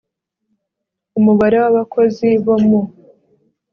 [1.19, 2.81] umubare w abakozi bo mu